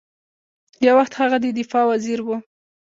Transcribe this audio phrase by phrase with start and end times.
[0.85, 2.35] یو وخت هغه د دفاع وزیر ؤ